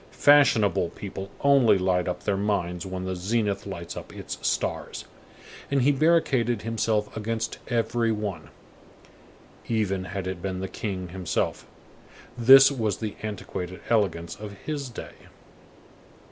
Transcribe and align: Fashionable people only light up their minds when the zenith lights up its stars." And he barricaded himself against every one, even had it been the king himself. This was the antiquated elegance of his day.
Fashionable 0.17 0.89
people 0.89 1.29
only 1.41 1.77
light 1.77 2.07
up 2.07 2.23
their 2.23 2.35
minds 2.35 2.87
when 2.87 3.05
the 3.05 3.15
zenith 3.15 3.67
lights 3.67 3.95
up 3.95 4.11
its 4.11 4.39
stars." 4.41 5.05
And 5.69 5.83
he 5.83 5.91
barricaded 5.91 6.63
himself 6.63 7.15
against 7.15 7.59
every 7.67 8.11
one, 8.11 8.49
even 9.67 10.05
had 10.05 10.25
it 10.25 10.41
been 10.41 10.59
the 10.59 10.67
king 10.67 11.09
himself. 11.09 11.67
This 12.35 12.71
was 12.71 12.97
the 12.97 13.15
antiquated 13.21 13.79
elegance 13.91 14.33
of 14.35 14.53
his 14.65 14.89
day. 14.89 15.13